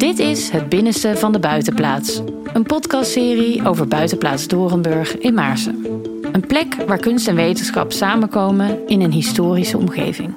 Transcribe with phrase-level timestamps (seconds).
[0.00, 2.22] Dit is Het Binnenste van de Buitenplaats.
[2.52, 5.84] Een podcastserie over Buitenplaats Dorenburg in Maarsen.
[6.32, 10.34] Een plek waar kunst en wetenschap samenkomen in een historische omgeving.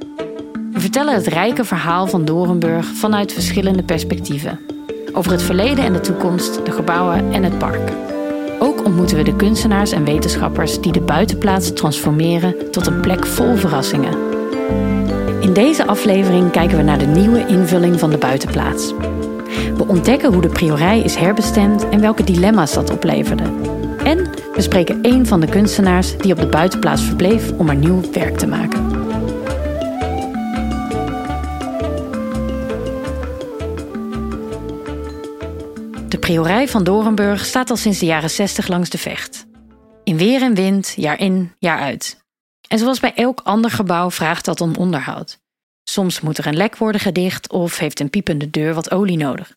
[0.71, 4.59] We vertellen het rijke verhaal van Dorenburg vanuit verschillende perspectieven.
[5.13, 7.91] Over het verleden en de toekomst, de gebouwen en het park.
[8.59, 13.55] Ook ontmoeten we de kunstenaars en wetenschappers die de buitenplaats transformeren tot een plek vol
[13.55, 14.17] verrassingen.
[15.41, 18.93] In deze aflevering kijken we naar de nieuwe invulling van de buitenplaats.
[19.77, 23.43] We ontdekken hoe de priorij is herbestemd en welke dilemma's dat opleverde.
[24.03, 28.01] En we spreken één van de kunstenaars die op de buitenplaats verbleef om er nieuw
[28.11, 29.01] werk te maken.
[36.07, 39.45] De priorij van Dorenburg staat al sinds de jaren 60 langs de vecht.
[40.03, 42.23] In weer en wind, jaar in, jaar uit.
[42.67, 45.42] En zoals bij elk ander gebouw vraagt dat om onderhoud.
[45.83, 49.55] Soms moet er een lek worden gedicht of heeft een piepende deur wat olie nodig.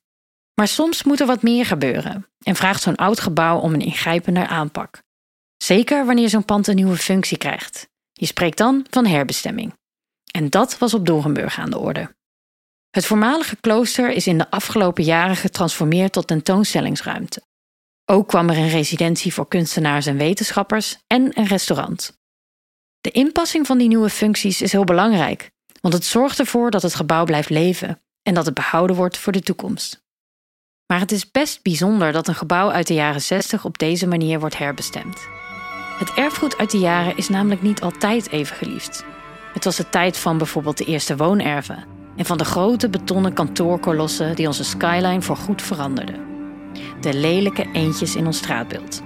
[0.55, 4.47] Maar soms moet er wat meer gebeuren en vraagt zo'n oud gebouw om een ingrijpender
[4.47, 5.03] aanpak.
[5.57, 7.89] Zeker wanneer zo'n pand een nieuwe functie krijgt.
[8.13, 9.75] Je spreekt dan van herbestemming.
[10.33, 12.15] En dat was op Dorenburg aan de orde.
[12.91, 17.43] Het voormalige klooster is in de afgelopen jaren getransformeerd tot tentoonstellingsruimte.
[18.05, 22.19] Ook kwam er een residentie voor kunstenaars en wetenschappers en een restaurant.
[23.01, 25.51] De inpassing van die nieuwe functies is heel belangrijk,
[25.87, 29.33] want het zorgt ervoor dat het gebouw blijft leven en dat het behouden wordt voor
[29.33, 30.05] de toekomst.
[30.87, 34.41] Maar het is best bijzonder dat een gebouw uit de jaren 60 op deze manier
[34.41, 35.29] wordt herbestemd.
[35.99, 39.05] Het erfgoed uit die jaren is namelijk niet altijd even geliefd.
[39.53, 41.85] Het was de tijd van bijvoorbeeld de eerste woonerven
[42.17, 46.21] en van de grote betonnen kantoorkolossen die onze skyline voorgoed veranderden.
[47.01, 49.03] De lelijke eentjes in ons straatbeeld.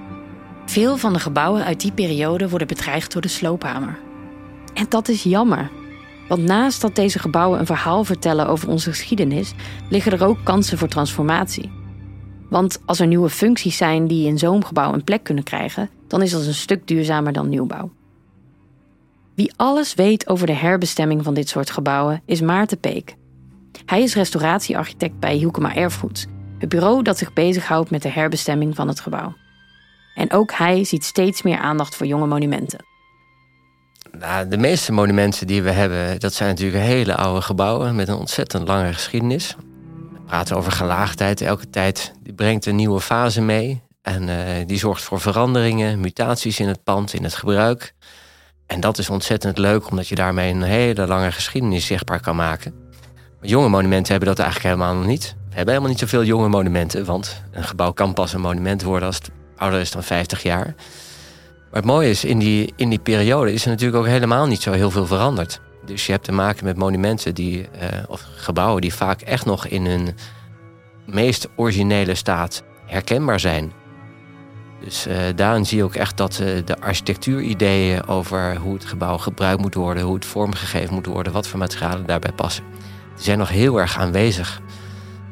[0.65, 3.99] Veel van de gebouwen uit die periode worden bedreigd door de sloophamer.
[4.73, 5.69] En dat is jammer,
[6.31, 9.53] want naast dat deze gebouwen een verhaal vertellen over onze geschiedenis,
[9.89, 11.71] liggen er ook kansen voor transformatie.
[12.49, 16.21] Want als er nieuwe functies zijn die in zo'n gebouw een plek kunnen krijgen, dan
[16.21, 17.91] is dat een stuk duurzamer dan nieuwbouw.
[19.35, 23.15] Wie alles weet over de herbestemming van dit soort gebouwen is Maarten Peek.
[23.85, 26.27] Hij is restauratiearchitect bij Hielkema Erfgoed,
[26.57, 29.33] het bureau dat zich bezighoudt met de herbestemming van het gebouw.
[30.15, 32.90] En ook hij ziet steeds meer aandacht voor jonge monumenten.
[34.19, 38.15] Nou, de meeste monumenten die we hebben, dat zijn natuurlijk hele oude gebouwen met een
[38.15, 39.55] ontzettend lange geschiedenis.
[40.13, 41.41] We praten over gelaagdheid.
[41.41, 43.81] Elke tijd brengt een nieuwe fase mee.
[44.01, 44.35] En uh,
[44.65, 47.93] die zorgt voor veranderingen, mutaties in het pand, in het gebruik.
[48.65, 52.73] En dat is ontzettend leuk, omdat je daarmee een hele lange geschiedenis zichtbaar kan maken.
[53.39, 55.35] Maar jonge monumenten hebben dat eigenlijk helemaal nog niet.
[55.49, 59.07] We hebben helemaal niet zoveel jonge monumenten, want een gebouw kan pas een monument worden
[59.07, 60.75] als het ouder is dan 50 jaar.
[61.71, 64.61] Maar het mooie is, in die, in die periode is er natuurlijk ook helemaal niet
[64.61, 65.61] zo heel veel veranderd.
[65.85, 67.67] Dus je hebt te maken met monumenten die, uh,
[68.07, 70.15] of gebouwen die vaak echt nog in hun
[71.05, 73.71] meest originele staat herkenbaar zijn.
[74.83, 79.17] Dus uh, daarin zie je ook echt dat uh, de architectuurideeën over hoe het gebouw
[79.17, 82.63] gebruikt moet worden, hoe het vormgegeven moet worden, wat voor materialen daarbij passen,
[83.15, 84.61] die zijn nog heel erg aanwezig.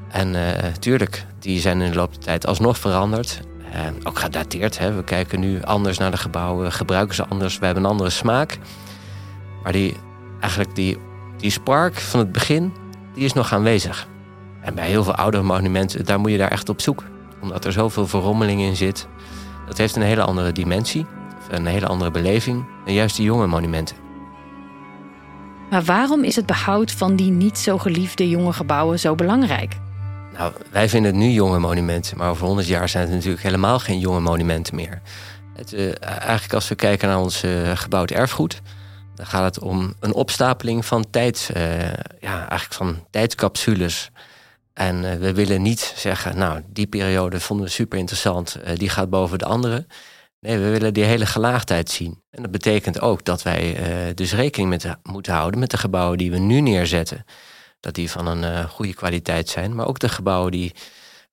[0.10, 0.36] En
[0.80, 3.42] tuurlijk, die zijn in de loop der tijd alsnog veranderd.
[3.76, 4.78] Uh, ook gedateerd.
[4.78, 4.94] Hè.
[4.94, 7.60] We kijken nu anders naar de gebouwen, gebruiken ze anders.
[7.60, 8.58] We hebben een andere smaak.
[9.64, 9.96] Maar die,
[10.40, 10.98] eigenlijk die,
[11.38, 12.74] die spark van het begin,
[13.14, 14.08] die is nog aanwezig.
[14.62, 17.04] En bij heel veel oudere monumenten, daar moet je daar echt op zoek.
[17.42, 19.08] Omdat er zoveel verrommeling in zit.
[19.68, 21.06] Dat heeft een hele andere dimensie.
[21.50, 22.66] Een hele andere beleving.
[22.86, 23.96] En juist die jonge monumenten.
[25.70, 29.78] Maar waarom is het behoud van die niet zo geliefde jonge gebouwen zo belangrijk?
[30.40, 33.80] Nou, wij vinden het nu jonge monumenten, maar over 100 jaar zijn het natuurlijk helemaal
[33.80, 35.02] geen jonge monumenten meer.
[35.54, 38.62] Het, uh, eigenlijk als we kijken naar ons uh, gebouwd erfgoed,
[39.16, 41.82] dan gaat het om een opstapeling van tijd, uh,
[42.20, 44.12] ja, eigenlijk van tijdscapsules.
[44.74, 49.38] En we willen niet zeggen, nou, die periode vonden we super interessant, die gaat boven
[49.38, 49.86] de andere.
[50.40, 52.22] Nee, we willen die hele gelaagdheid zien.
[52.32, 53.78] En dat betekent ook dat wij
[54.16, 57.26] dus rekening met, moeten houden met de gebouwen die we nu neerzetten
[57.80, 59.76] dat die van een uh, goede kwaliteit zijn.
[59.76, 60.74] Maar ook de gebouwen die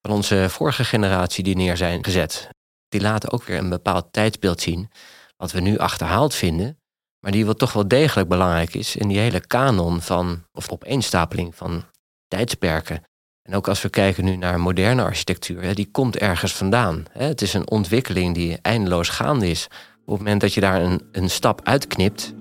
[0.00, 2.48] van onze vorige generatie die neer zijn gezet.
[2.88, 4.90] Die laten ook weer een bepaald tijdsbeeld zien.
[5.36, 6.78] Wat we nu achterhaald vinden.
[7.20, 11.54] Maar die wat toch wel degelijk belangrijk is in die hele kanon van, of opeenstapeling
[11.54, 11.84] van
[12.28, 13.02] tijdsperken.
[13.42, 17.04] En ook als we kijken nu naar moderne architectuur, die komt ergens vandaan.
[17.10, 19.64] Het is een ontwikkeling die eindeloos gaande is.
[20.04, 22.34] Op het moment dat je daar een, een stap uitknipt,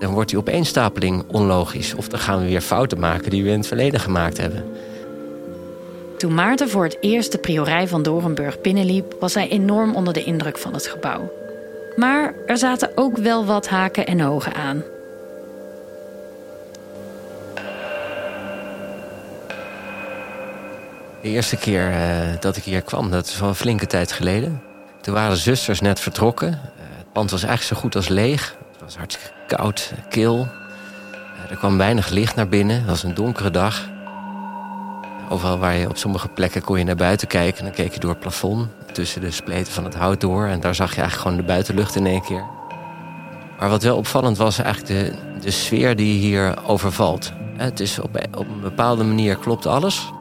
[0.00, 1.94] dan wordt die opeenstapeling onlogisch.
[1.94, 4.64] Of dan gaan we weer fouten maken die we in het verleden gemaakt hebben.
[6.16, 10.24] Toen Maarten voor het eerst de priorij van Dorenburg binnenliep, was hij enorm onder de
[10.24, 11.32] indruk van het gebouw.
[11.96, 14.82] Maar er zaten ook wel wat haken en ogen aan.
[21.22, 21.92] De eerste keer
[22.40, 24.62] dat ik hier kwam, dat is al een flinke tijd geleden.
[25.00, 26.60] Toen waren de zusters net vertrokken.
[26.96, 28.58] het pand was eigenlijk zo goed als leeg.
[28.90, 30.48] Was hartstikke koud, kil.
[31.50, 32.76] er kwam weinig licht naar binnen.
[32.76, 33.88] Het was een donkere dag.
[35.28, 37.64] Overal waar je op sommige plekken kon je naar buiten kijken.
[37.64, 40.46] Dan keek je door het plafond, tussen de spleten van het hout door.
[40.46, 42.44] En daar zag je eigenlijk gewoon de buitenlucht in één keer.
[43.58, 47.32] Maar wat wel opvallend was eigenlijk de, de sfeer die hier overvalt.
[47.56, 50.12] Het is op, op een bepaalde manier klopt alles.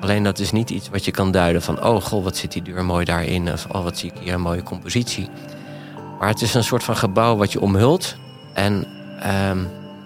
[0.00, 1.84] Alleen dat is niet iets wat je kan duiden van...
[1.84, 3.52] oh, goh, wat zit die deur mooi daarin.
[3.52, 5.28] Of oh, wat zie ik hier, een mooie compositie.
[6.18, 8.16] Maar het is een soort van gebouw wat je omhult.
[8.52, 8.86] En
[9.20, 9.58] ehm,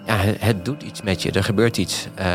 [0.05, 1.31] ja, het, doet iets met je.
[1.31, 2.07] Er gebeurt iets.
[2.19, 2.25] Uh,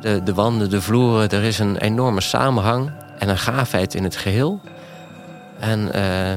[0.00, 4.16] de, de wanden, de vloeren, er is een enorme samenhang en een gaafheid in het
[4.16, 4.60] geheel.
[5.58, 6.32] En uh,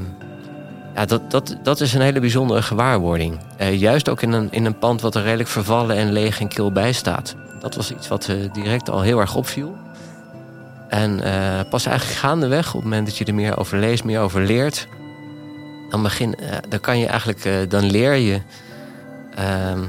[0.95, 3.39] ja, dat, dat, dat is een hele bijzondere gewaarwording.
[3.61, 6.47] Uh, juist ook in een, in een pand wat er redelijk vervallen en leeg en
[6.47, 7.35] kil bij staat.
[7.59, 9.75] Dat was iets wat direct al heel erg opviel.
[10.87, 11.21] En
[11.69, 14.87] pas eigenlijk gaandeweg, op het moment dat je er meer over leest, meer over leert,
[15.89, 16.35] dan, begin,
[16.69, 18.41] dan kan je eigenlijk, dan leer je
[19.35, 19.83] ehm,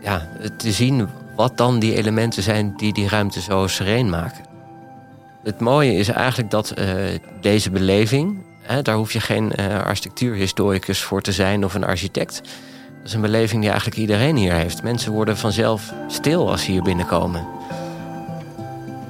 [0.00, 4.44] ja, te zien wat dan die elementen zijn die die ruimte zo sereen maken.
[5.42, 6.86] Het mooie is eigenlijk dat uh,
[7.40, 9.54] deze beleving, hè, daar hoef je geen
[9.84, 12.42] architectuurhistoricus voor te zijn of een architect.
[12.98, 14.82] Dat is een beleving die eigenlijk iedereen hier heeft.
[14.82, 17.46] Mensen worden vanzelf stil als ze hier binnenkomen.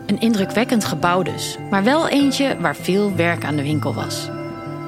[0.07, 4.29] Een indrukwekkend gebouw dus, maar wel eentje waar veel werk aan de winkel was.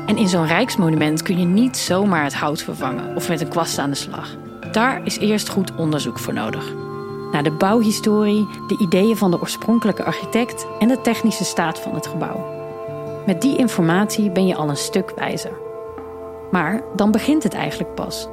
[0.09, 3.79] En in zo'n rijksmonument kun je niet zomaar het hout vervangen of met een kwast
[3.79, 4.37] aan de slag.
[4.73, 6.87] Daar is eerst goed onderzoek voor nodig
[7.33, 12.07] naar de bouwhistorie, de ideeën van de oorspronkelijke architect en de technische staat van het
[12.07, 12.47] gebouw.
[13.27, 15.53] Met die informatie ben je al een stuk wijzer.
[16.51, 18.29] Maar dan begint het eigenlijk pas.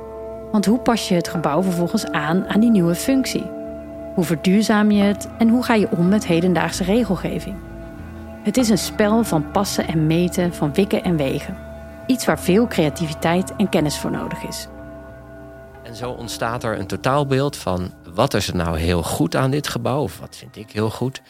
[0.52, 3.44] Want hoe pas je het gebouw vervolgens aan aan die nieuwe functie?
[4.14, 7.56] Hoe verduurzaam je het en hoe ga je om met hedendaagse regelgeving?
[8.44, 11.65] Het is een spel van passen en meten, van wikken en wegen.
[12.08, 14.68] Iets waar veel creativiteit en kennis voor nodig is.
[15.84, 19.68] En zo ontstaat er een totaalbeeld van wat is er nou heel goed aan dit
[19.68, 21.22] gebouw, of wat vind ik heel goed.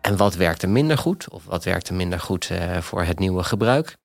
[0.00, 3.18] En wat werkt er minder goed, of wat werkt er minder goed uh, voor het
[3.18, 3.96] nieuwe gebruik.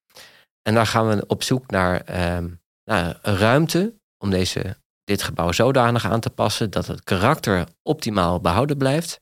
[0.62, 2.50] En daar gaan we op zoek naar, uh,
[2.84, 8.78] naar ruimte om deze, dit gebouw zodanig aan te passen dat het karakter optimaal behouden
[8.78, 9.20] blijft.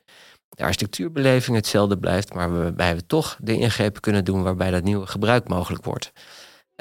[0.50, 5.08] De architectuurbeleving hetzelfde blijft, maar waarbij we toch de ingrepen kunnen doen waarbij dat nieuwe
[5.08, 6.12] gebruik mogelijk wordt.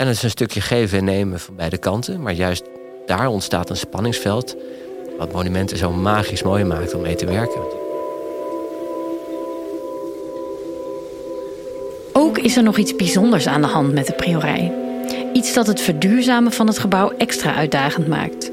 [0.00, 2.64] En het is een stukje geven en nemen van beide kanten, maar juist
[3.06, 4.56] daar ontstaat een spanningsveld
[5.18, 7.60] wat monumenten zo magisch mooi maakt om mee te werken.
[12.12, 14.72] Ook is er nog iets bijzonders aan de hand met de priorij.
[15.32, 18.50] Iets dat het verduurzamen van het gebouw extra uitdagend maakt.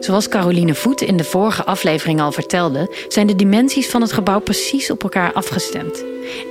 [0.00, 4.40] Zoals Caroline Voet in de vorige aflevering al vertelde, zijn de dimensies van het gebouw
[4.40, 6.04] precies op elkaar afgestemd.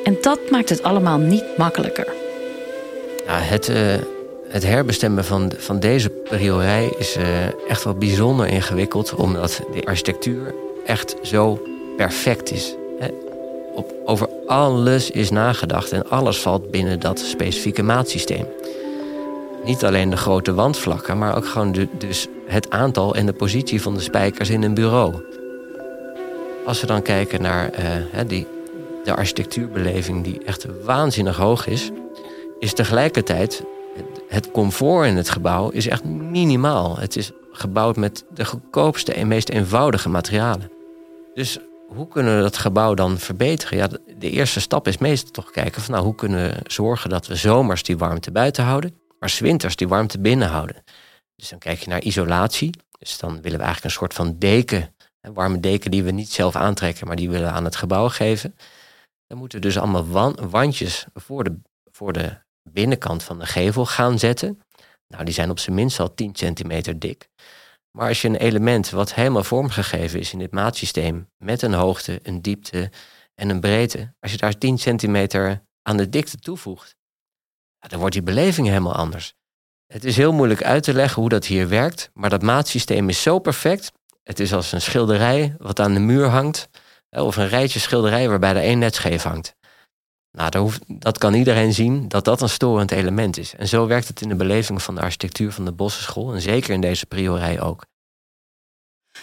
[0.03, 2.07] En dat maakt het allemaal niet makkelijker.
[3.25, 3.93] Ja, het, uh,
[4.49, 10.53] het herbestemmen van, van deze priorij is uh, echt wel bijzonder ingewikkeld, omdat de architectuur
[10.85, 11.61] echt zo
[11.97, 12.75] perfect is.
[12.99, 13.07] Hè?
[13.73, 18.45] Op, over alles is nagedacht en alles valt binnen dat specifieke maatsysteem.
[19.65, 23.93] Niet alleen de grote wandvlakken, maar ook gewoon dus het aantal en de positie van
[23.93, 25.13] de spijkers in een bureau.
[26.65, 28.47] Als we dan kijken naar uh, die,
[29.03, 31.91] de architectuurbeleving, die echt waanzinnig hoog is,
[32.59, 33.63] is tegelijkertijd
[34.27, 36.97] het comfort in het gebouw is echt minimaal.
[36.97, 40.71] Het is gebouwd met de goedkoopste en meest eenvoudige materialen.
[41.33, 43.77] Dus hoe kunnen we dat gebouw dan verbeteren?
[43.77, 43.87] Ja,
[44.17, 47.35] de eerste stap is meestal toch kijken van nou, hoe kunnen we zorgen dat we
[47.35, 50.83] zomers die warmte buiten houden, maar winters die warmte binnen houden.
[51.35, 52.69] Dus dan kijk je naar isolatie.
[52.99, 56.31] Dus dan willen we eigenlijk een soort van deken, een warme deken die we niet
[56.31, 58.55] zelf aantrekken, maar die willen we aan het gebouw geven.
[59.27, 61.59] Dan moeten we dus allemaal wandjes voor de,
[61.91, 62.37] voor de
[62.73, 64.61] binnenkant van de gevel gaan zetten.
[65.07, 67.29] Nou, die zijn op zijn minst al 10 centimeter dik.
[67.91, 72.19] Maar als je een element wat helemaal vormgegeven is in dit maatsysteem, met een hoogte,
[72.23, 72.91] een diepte
[73.35, 76.95] en een breedte, als je daar 10 centimeter aan de dikte toevoegt,
[77.79, 79.33] dan wordt die beleving helemaal anders.
[79.87, 83.21] Het is heel moeilijk uit te leggen hoe dat hier werkt, maar dat maatsysteem is
[83.21, 83.91] zo perfect.
[84.23, 86.69] Het is als een schilderij wat aan de muur hangt,
[87.09, 89.55] of een rijtje schilderijen waarbij er één net scheef hangt.
[90.37, 93.55] Nou, dat, hoeft, dat kan iedereen zien dat dat een storend element is.
[93.55, 96.73] En zo werkt het in de beleving van de architectuur van de Bossenschool en zeker
[96.73, 97.85] in deze priorij ook.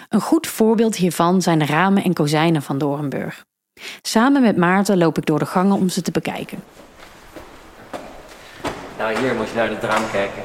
[0.08, 3.44] Een goed voorbeeld hiervan zijn de ramen en kozijnen van Dorenburg.
[4.02, 6.62] Samen met Maarten loop ik door de gangen om ze te bekijken.
[8.98, 10.42] Nou, hier moet je naar het raam kijken.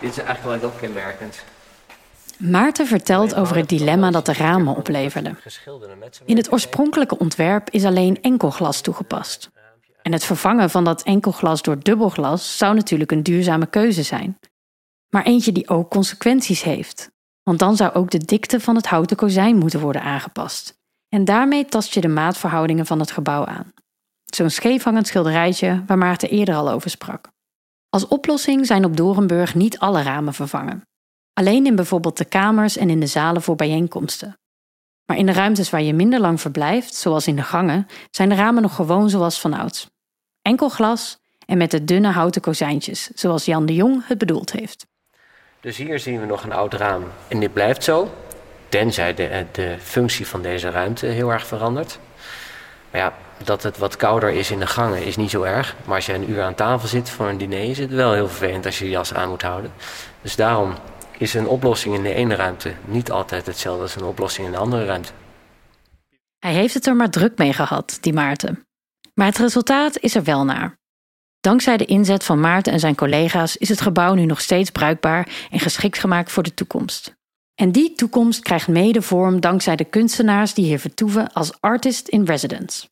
[0.00, 1.44] Dit is eigenlijk wel heel kenmerkend.
[2.38, 5.38] Maarten vertelt over het dilemma dat de ramen opleverden.
[6.24, 9.50] In het oorspronkelijke ontwerp is alleen enkelglas toegepast.
[10.02, 14.38] En het vervangen van dat enkelglas door dubbelglas zou natuurlijk een duurzame keuze zijn.
[15.08, 17.10] Maar eentje die ook consequenties heeft.
[17.42, 20.80] Want dan zou ook de dikte van het houten kozijn moeten worden aangepast.
[21.08, 23.72] En daarmee tast je de maatverhoudingen van het gebouw aan.
[24.24, 27.30] Zo'n scheefhangend schilderijtje waar Maarten eerder al over sprak.
[27.88, 30.82] Als oplossing zijn op Dorenburg niet alle ramen vervangen.
[31.32, 34.36] Alleen in bijvoorbeeld de kamers en in de zalen voor bijeenkomsten.
[35.06, 38.34] Maar in de ruimtes waar je minder lang verblijft, zoals in de gangen, zijn de
[38.34, 39.91] ramen nog gewoon zoals vanouds.
[40.42, 44.86] Enkel glas en met de dunne houten kozijntjes, zoals Jan de Jong het bedoeld heeft.
[45.60, 47.04] Dus hier zien we nog een oud raam.
[47.28, 48.14] En dit blijft zo,
[48.68, 51.98] tenzij de, de functie van deze ruimte heel erg verandert.
[52.90, 55.76] Maar ja, dat het wat kouder is in de gangen is niet zo erg.
[55.84, 58.28] Maar als je een uur aan tafel zit voor een diner, is het wel heel
[58.28, 59.72] vervelend als je je jas aan moet houden.
[60.22, 60.74] Dus daarom
[61.18, 64.58] is een oplossing in de ene ruimte niet altijd hetzelfde als een oplossing in de
[64.58, 65.12] andere ruimte.
[66.38, 68.66] Hij heeft het er maar druk mee gehad, die Maarten.
[69.14, 70.80] Maar het resultaat is er wel naar.
[71.40, 75.46] Dankzij de inzet van Maarten en zijn collega's is het gebouw nu nog steeds bruikbaar
[75.50, 77.14] en geschikt gemaakt voor de toekomst.
[77.54, 82.24] En die toekomst krijgt mede vorm dankzij de kunstenaars die hier vertoeven als artist in
[82.24, 82.88] residence.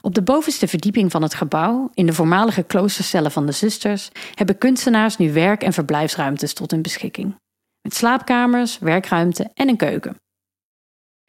[0.00, 4.58] Op de bovenste verdieping van het gebouw, in de voormalige kloostercellen van de zusters, hebben
[4.58, 7.36] kunstenaars nu werk- en verblijfsruimtes tot hun beschikking.
[7.80, 10.16] Met slaapkamers, werkruimte en een keuken.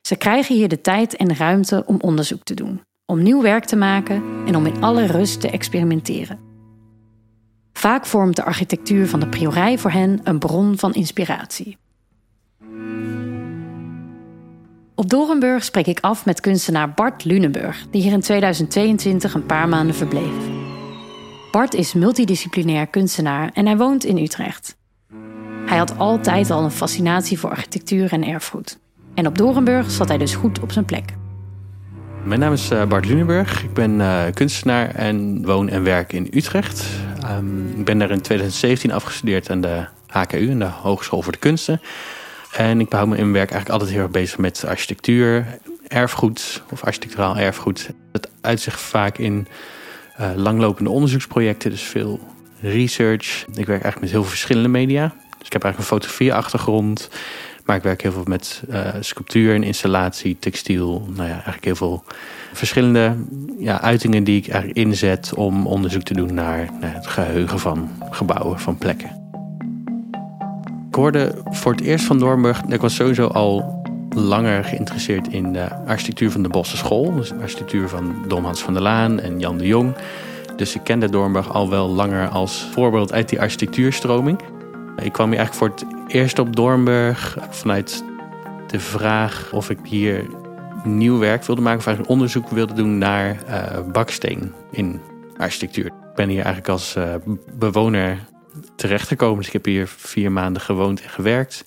[0.08, 3.76] Ze krijgen hier de tijd en ruimte om onderzoek te doen, om nieuw werk te
[3.76, 6.40] maken en om in alle rust te experimenteren.
[7.74, 11.78] Vaak vormt de architectuur van de priorij voor hen een bron van inspiratie.
[14.96, 19.70] Op Dorenburg spreek ik af met kunstenaar Bart Lunenburg, die hier in 2022 een paar
[19.70, 20.50] maanden verbleef.
[21.52, 24.78] Bart is multidisciplinair kunstenaar en hij woont in Utrecht.
[25.66, 28.80] Hij had altijd al een fascinatie voor architectuur en erfgoed.
[29.14, 31.14] En op Dorenburg zat hij dus goed op zijn plek.
[32.24, 33.64] Mijn naam is eh, Bart Lunenburg.
[33.64, 36.86] Ik ben uh, kunstenaar en woon en werk in Utrecht.
[37.30, 41.82] Um, ik ben daar in 2017 afgestudeerd aan de HKU, de Hogeschool voor de Kunsten.
[42.52, 45.46] En ik behoud me in mijn werk eigenlijk altijd heel erg bezig met architectuur,
[45.88, 47.90] erfgoed of architecturaal erfgoed.
[48.12, 49.48] Dat uitzicht vaak in
[50.20, 52.20] uh, langlopende onderzoeksprojecten, dus veel
[52.62, 53.46] research.
[53.48, 55.14] Ik werk eigenlijk met heel veel verschillende media.
[55.38, 57.10] Dus ik heb eigenlijk een fotografieachtergrond.
[57.66, 61.08] Maar ik werk heel veel met uh, sculptuur en installatie, textiel.
[61.16, 62.04] Nou ja, eigenlijk heel veel
[62.54, 63.16] verschillende
[63.58, 68.60] ja, uitingen die ik eigenlijk inzet om onderzoek te doen naar, het geheugen van gebouwen,
[68.60, 69.22] van plekken.
[70.88, 75.76] Ik hoorde voor het eerst van Doornburg, ik was sowieso al langer geïnteresseerd in de
[75.76, 77.14] architectuur van de Bosse School.
[77.16, 79.96] Dus de architectuur van Dom Hans van der Laan en Jan de Jong.
[80.56, 84.40] Dus ik kende Doornburg al wel langer als voorbeeld uit die architectuurstroming.
[85.02, 88.04] Ik kwam hier eigenlijk voor het eerst op Doornburg vanuit
[88.68, 90.26] de vraag of ik hier
[90.84, 91.80] nieuw werk wilde maken.
[91.80, 95.02] Of eigenlijk onderzoek wilde doen naar uh, baksteen in
[95.38, 95.86] architectuur.
[95.86, 97.14] Ik ben hier eigenlijk als uh,
[97.54, 98.18] bewoner
[98.76, 99.38] terechtgekomen.
[99.38, 101.66] Dus ik heb hier vier maanden gewoond en gewerkt.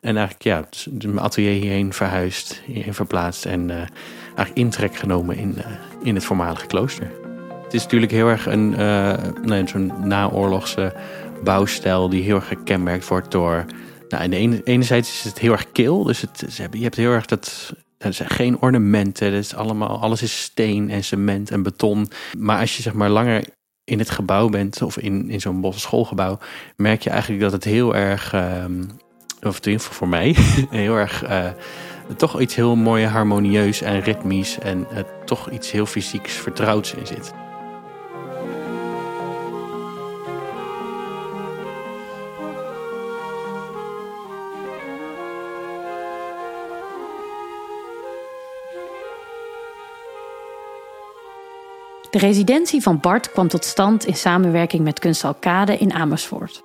[0.00, 3.76] En eigenlijk ja, dus mijn atelier hierheen verhuisd, hierheen verplaatst en uh,
[4.24, 5.56] eigenlijk intrek genomen in,
[6.02, 7.10] in het voormalige klooster.
[7.64, 8.68] Het is natuurlijk heel erg een
[9.42, 10.94] nee, zo'n naoorlogse
[11.44, 13.64] bouwstijl die heel erg gekenmerkt wordt door.
[14.08, 17.26] Nou, de ene, enerzijds is het heel erg kil, dus het, je hebt heel erg
[17.26, 17.74] dat.
[17.98, 22.08] Er zijn geen ornamenten, is allemaal, alles is steen en cement en beton.
[22.38, 23.44] Maar als je zeg maar langer
[23.84, 26.38] in het gebouw bent, of in, in zo'n bosse schoolgebouw,
[26.76, 28.86] merk je eigenlijk dat het heel erg, um,
[29.42, 30.36] of voor mij,
[30.70, 31.48] heel erg, uh,
[32.16, 37.06] toch iets heel mooi harmonieus en ritmisch en uh, toch iets heel fysieks vertrouwds in
[37.06, 37.32] zit.
[52.10, 56.62] De residentie van Bart kwam tot stand in samenwerking met Kunstalkade in Amersfoort.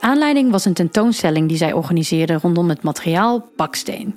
[0.00, 4.14] Aanleiding was een tentoonstelling die zij organiseerde rondom het materiaal baksteen.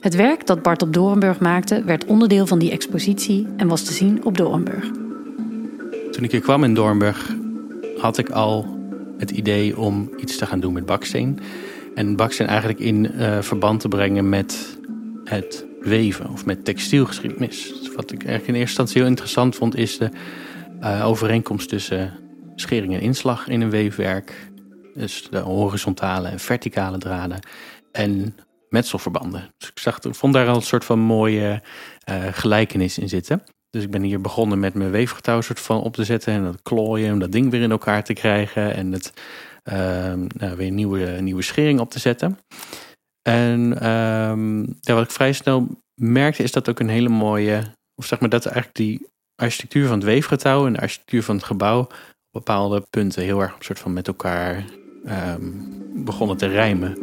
[0.00, 3.92] Het werk dat Bart op Dorenburg maakte werd onderdeel van die expositie en was te
[3.92, 4.90] zien op Dorenburg.
[6.10, 7.36] Toen ik hier kwam in Doornburg
[7.98, 8.66] had ik al
[9.18, 11.38] het idee om iets te gaan doen met baksteen.
[11.94, 14.78] En baksteen eigenlijk in uh, verband te brengen met
[15.24, 17.72] het weven of met textielgeschiedenis.
[17.94, 20.10] Wat ik eigenlijk in eerste instantie heel interessant vond, is de
[20.80, 22.12] uh, overeenkomst tussen
[22.54, 24.50] schering en inslag in een weefwerk.
[24.94, 27.38] Dus de horizontale en verticale draden.
[27.92, 28.36] En
[28.68, 29.54] metselverbanden.
[29.58, 31.62] Dus ik, zag, ik vond daar al een soort van mooie
[32.10, 33.42] uh, gelijkenis in zitten.
[33.70, 36.62] Dus ik ben hier begonnen met mijn weefgetouw soort van op te zetten en dat
[36.62, 39.12] klooien, om dat ding weer in elkaar te krijgen en het
[39.62, 42.38] ehm, nou, weer nieuwe, nieuwe schering op te zetten.
[43.22, 47.62] En ehm, wat ik vrij snel merkte is dat ook een hele mooie,
[47.94, 51.44] of zeg maar dat eigenlijk die architectuur van het weefgetouw en de architectuur van het
[51.44, 51.92] gebouw op
[52.30, 54.64] bepaalde punten heel erg een soort van met elkaar
[55.94, 56.98] begonnen te rijmen.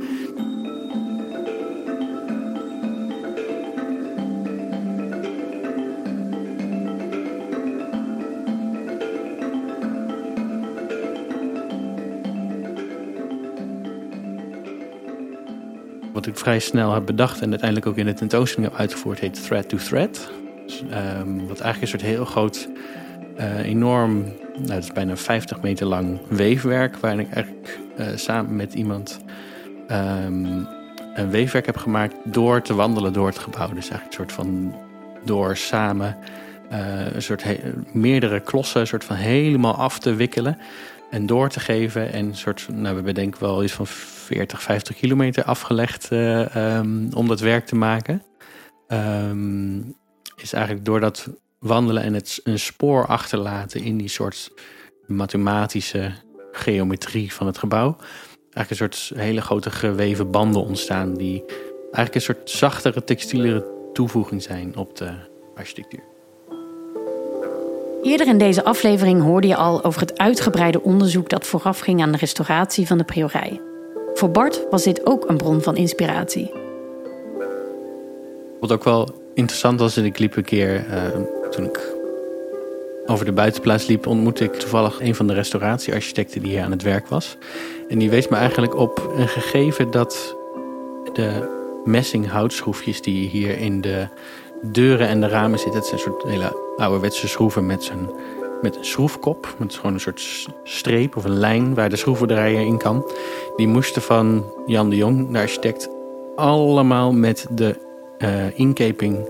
[16.15, 19.43] Wat ik vrij snel heb bedacht en uiteindelijk ook in de tentoonstelling heb uitgevoerd, heet
[19.43, 20.29] Thread to Thread.
[20.65, 22.69] Dus, um, wat eigenlijk een soort heel groot,
[23.37, 24.23] uh, enorm,
[24.57, 29.19] nou, het is bijna 50 meter lang weefwerk, waarin ik eigenlijk uh, samen met iemand
[29.91, 30.67] um,
[31.13, 33.73] een weefwerk heb gemaakt door te wandelen door het gebouw.
[33.73, 34.75] Dus eigenlijk een soort van
[35.23, 36.17] door samen
[36.71, 37.45] uh, een soort
[37.91, 40.57] meerdere klossen, een soort van helemaal af te wikkelen
[41.09, 42.13] en door te geven.
[42.13, 43.87] En een soort, nou, we bedenken wel iets van
[44.25, 48.23] 40, 50 kilometer afgelegd uh, um, om dat werk te maken.
[48.87, 49.95] Um,
[50.35, 51.29] is eigenlijk door dat
[51.59, 54.51] wandelen en het een spoor achterlaten in die soort
[55.07, 56.11] mathematische
[56.51, 57.97] geometrie van het gebouw.
[58.53, 61.43] Eigenlijk een soort hele grote geweven banden ontstaan die
[61.81, 65.11] eigenlijk een soort zachtere textielere toevoeging zijn op de
[65.55, 66.03] architectuur.
[68.03, 72.17] Eerder in deze aflevering hoorde je al over het uitgebreide onderzoek dat voorafging aan de
[72.17, 73.61] restauratie van de priorij.
[74.15, 76.51] Voor Bart was dit ook een bron van inspiratie.
[78.59, 81.93] Wat ook wel interessant was, ik liep een keer uh, toen ik
[83.05, 86.81] over de buitenplaats liep, ontmoette ik toevallig een van de restauratiearchitecten die hier aan het
[86.81, 87.37] werk was.
[87.89, 90.35] En die wees me eigenlijk op een gegeven dat
[91.13, 91.49] de
[91.85, 94.07] messing houtschroefjes die hier in de
[94.61, 98.09] deuren en de ramen zitten, het zijn een soort hele ouderwetse schroeven met, zijn,
[98.65, 99.55] met een schroefkop.
[99.57, 103.11] Met gewoon een soort streep of een lijn waar de schroevendraaier in kan.
[103.55, 105.89] Die moesten van Jan de Jong, de architect,
[106.35, 107.75] allemaal met de
[108.17, 109.29] uh, inkeping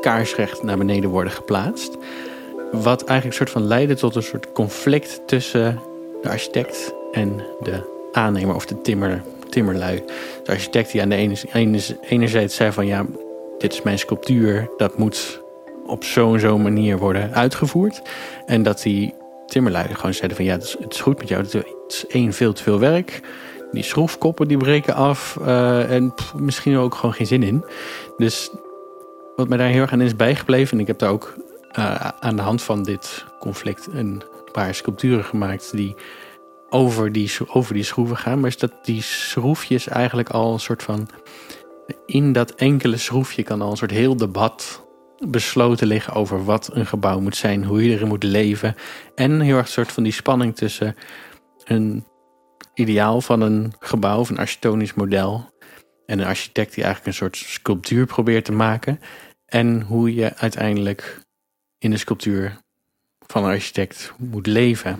[0.00, 1.96] kaarsrecht naar beneden worden geplaatst.
[2.72, 5.80] Wat eigenlijk soort van leidde tot een soort conflict tussen
[6.22, 10.02] de architect en de aannemer of de timmer, timmerlui.
[10.44, 13.06] De architect die aan de ene, ene, enerzijds zei van ja,
[13.58, 15.39] dit is mijn sculptuur, dat moet
[15.90, 18.02] op zo'n zo'n manier worden uitgevoerd.
[18.46, 19.14] En dat die
[19.46, 22.52] timmerlui gewoon zeiden van ja, het is, het goed met jou, het is één veel
[22.52, 23.20] te veel werk.
[23.72, 27.64] Die schroefkoppen die breken af uh, en misschien ook gewoon geen zin in.
[28.16, 28.50] Dus
[29.36, 31.34] wat mij daar heel erg aan is bijgebleven, en ik heb daar ook
[31.78, 34.22] uh, aan de hand van dit conflict een
[34.52, 35.94] paar sculpturen gemaakt die
[36.70, 38.40] over die, over die schroeven gaan.
[38.40, 41.08] Maar is dat die schroefjes eigenlijk al een soort van.
[42.06, 44.88] In dat enkele schroefje kan al een soort heel debat
[45.28, 48.74] besloten liggen over wat een gebouw moet zijn, hoe je erin moet leven.
[49.14, 50.96] En heel erg een soort van die spanning tussen
[51.64, 52.04] een
[52.74, 55.50] ideaal van een gebouw of een architectonisch model
[56.06, 59.00] en een architect die eigenlijk een soort sculptuur probeert te maken.
[59.46, 61.20] En hoe je uiteindelijk
[61.78, 62.58] in de sculptuur
[63.26, 64.98] van een architect moet leven.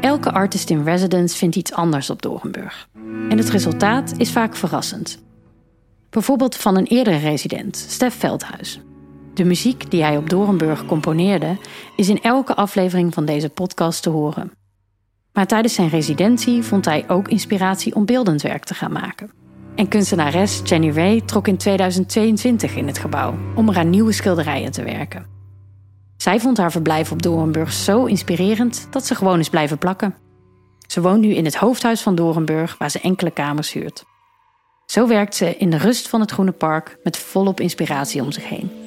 [0.00, 2.88] Elke artist in residence vindt iets anders op Dorenburg.
[3.28, 5.22] En het resultaat is vaak verrassend.
[6.10, 8.80] Bijvoorbeeld van een eerdere resident, Stef Veldhuis.
[9.40, 11.56] De muziek die hij op Dorenburg componeerde,
[11.96, 14.52] is in elke aflevering van deze podcast te horen.
[15.32, 19.30] Maar tijdens zijn residentie vond hij ook inspiratie om beeldend werk te gaan maken.
[19.74, 24.72] En kunstenares Jenny Ray trok in 2022 in het gebouw om er aan nieuwe schilderijen
[24.72, 25.26] te werken.
[26.16, 30.14] Zij vond haar verblijf op Dorenburg zo inspirerend dat ze gewoon is blijven plakken.
[30.86, 34.04] Ze woont nu in het hoofdhuis van Dorenburg, waar ze enkele kamers huurt.
[34.86, 38.48] Zo werkt ze in de rust van het Groene Park met volop inspiratie om zich
[38.48, 38.79] heen.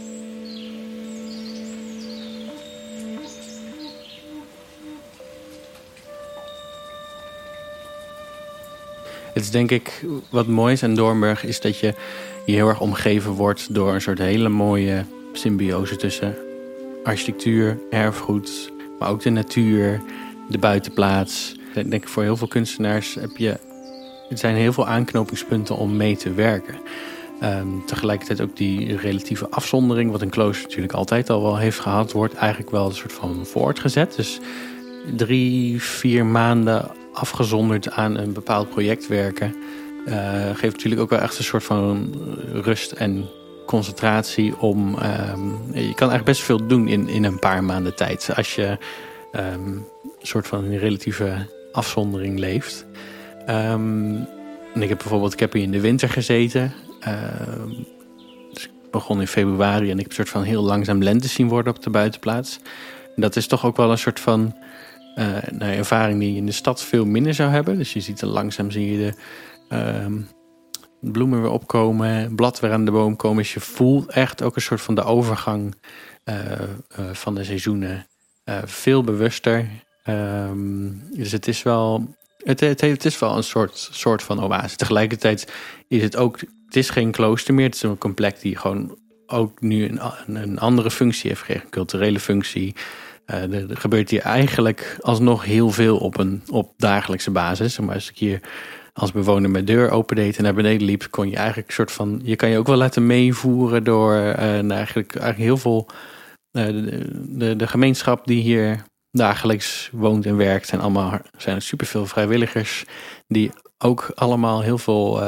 [9.34, 11.94] Het is denk ik wat mooi is aan Doornburg is dat je
[12.46, 16.36] hier heel erg omgeven wordt door een soort hele mooie symbiose tussen
[17.04, 20.02] architectuur, erfgoed, maar ook de natuur,
[20.50, 21.56] de buitenplaats.
[21.76, 23.50] Ik denk voor heel veel kunstenaars heb je,
[24.30, 26.76] er zijn heel veel aanknopingspunten om mee te werken.
[27.44, 32.12] Um, tegelijkertijd ook die relatieve afzondering, wat een klooster natuurlijk altijd al wel heeft gehad,
[32.12, 34.16] wordt eigenlijk wel een soort van voortgezet.
[34.16, 34.40] Dus
[35.16, 39.56] drie, vier maanden afgezonderd aan een bepaald project werken,
[40.06, 42.14] uh, geeft natuurlijk ook wel echt een soort van
[42.54, 43.26] rust en
[43.66, 44.88] concentratie om.
[44.88, 48.30] Um, je kan eigenlijk best veel doen in, in een paar maanden tijd.
[48.36, 48.78] Als je
[49.36, 52.86] um, een soort van een relatieve afzondering leeft.
[53.50, 54.28] Um,
[54.74, 56.74] en ik heb bijvoorbeeld, ik heb hier in de winter gezeten.
[58.54, 61.48] dus ik begon in februari en ik heb een soort van heel langzaam lente zien
[61.48, 62.60] worden op de buitenplaats.
[63.16, 64.56] En dat is toch ook wel een soort van
[65.16, 67.78] een ervaring die je in de stad veel minder zou hebben.
[67.78, 69.14] Dus je ziet er langzaam zie je de
[69.70, 70.22] ehm,
[71.00, 73.38] bloemen weer opkomen, blad weer aan de boom komen.
[73.38, 75.76] Dus je voelt echt ook een soort van de overgang
[77.12, 78.08] van de seizoenen
[78.66, 79.70] veel bewuster.
[80.04, 84.76] Ehm, dus het is wel het, het, het, is wel een soort, soort van oase.
[84.76, 85.52] Tegelijkertijd
[85.88, 87.66] is het ook, het is geen klooster meer.
[87.66, 88.98] Het is een complex die gewoon
[89.28, 90.00] ook nu een,
[90.42, 92.76] een andere functie heeft gekregen, een culturele functie.
[93.28, 97.80] Uh, er, gebeurt hier eigenlijk alsnog heel veel op een op dagelijkse basis.
[97.80, 98.40] Maar als ik hier
[98.94, 102.22] als bewoner mijn deur opendeed en naar beneden liep, kon je eigenlijk een soort van.
[102.24, 105.88] Je kan je ook wel laten meevoeren door uh, eigenlijk, eigenlijk heel veel.
[106.52, 107.08] Uh, de,
[107.38, 110.70] de, de, gemeenschap die hier dagelijks woont en werkt.
[110.70, 112.86] En allemaal zijn er superveel vrijwilligers
[113.28, 115.22] die ook allemaal heel veel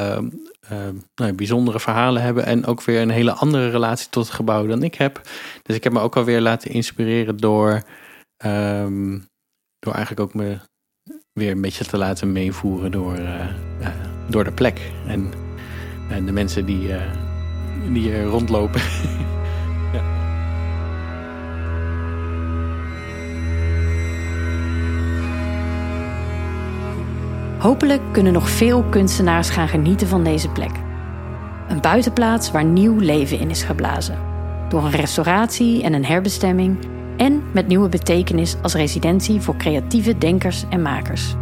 [0.72, 0.80] uh,
[1.16, 2.46] nou, bijzondere verhalen hebben.
[2.46, 5.22] En ook weer een hele andere relatie tot het gebouw dan ik heb.
[5.64, 7.84] Dus ik heb me ook alweer laten inspireren door,
[8.46, 9.28] um,
[9.80, 10.58] door eigenlijk ook me
[11.34, 13.48] weer een beetje te laten meevoeren door, uh,
[14.30, 14.92] door de plek.
[15.08, 15.32] En,
[16.10, 16.94] en de mensen die,
[17.94, 18.82] die er rondlopen.
[27.66, 30.72] Hopelijk kunnen nog veel kunstenaars gaan genieten van deze plek.
[31.68, 34.20] Een buitenplaats waar nieuw leven in is geblazen.
[34.70, 36.78] Door een restauratie en een herbestemming
[37.18, 41.36] en met nieuwe betekenis als residentie voor creatieve denkers en makers.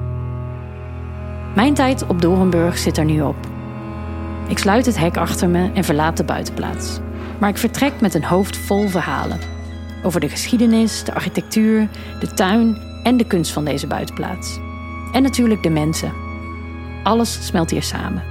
[1.55, 3.47] Mijn tijd op Dorenburg zit er nu op.
[4.47, 6.99] Ik sluit het hek achter me en verlaat de buitenplaats.
[7.39, 9.39] Maar ik vertrek met een hoofd vol verhalen.
[10.03, 14.59] Over de geschiedenis, de architectuur, de tuin en de kunst van deze buitenplaats.
[15.13, 16.13] En natuurlijk de mensen.
[17.03, 18.23] Alles smelt hier samen.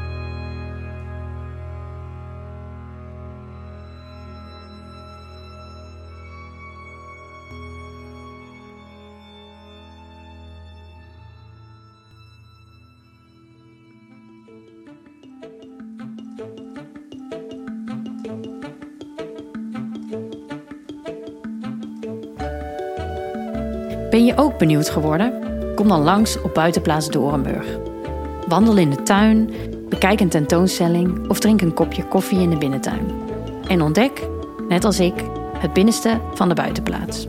[24.11, 25.52] Ben je ook benieuwd geworden?
[25.83, 27.67] Kom dan langs op buitenplaats Dorenburg.
[28.49, 29.51] Wandel in de tuin,
[29.89, 33.11] bekijk een tentoonstelling of drink een kopje koffie in de binnentuin.
[33.67, 34.29] En ontdek,
[34.69, 35.15] net als ik,
[35.57, 37.27] het binnenste van de buitenplaats.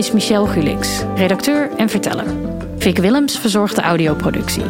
[0.00, 2.24] Is Michelle Gulix, redacteur en verteller.
[2.78, 4.64] Vic Willems verzorgt de audioproductie.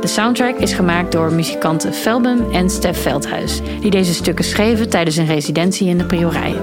[0.00, 5.16] De soundtrack is gemaakt door muzikanten Felbum en Stef Veldhuis, die deze stukken schreven tijdens
[5.16, 6.54] een residentie in de Priorij.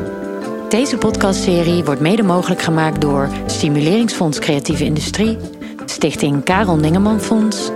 [0.69, 5.37] Deze podcastserie wordt mede mogelijk gemaakt door Stimuleringsfonds Creatieve Industrie,
[5.85, 7.71] Stichting Karel Ningeman Fonds,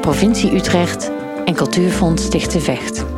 [0.00, 1.10] Provincie Utrecht
[1.44, 3.17] en Cultuurfonds Stichte Vecht.